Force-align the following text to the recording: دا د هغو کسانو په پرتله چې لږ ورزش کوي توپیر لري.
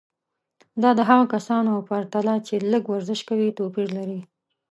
دا 0.81 0.89
د 0.97 1.01
هغو 1.09 1.25
کسانو 1.35 1.71
په 1.79 1.83
پرتله 1.89 2.35
چې 2.47 2.55
لږ 2.71 2.83
ورزش 2.89 3.19
کوي 3.29 3.49
توپیر 3.59 3.87
لري. 3.97 4.21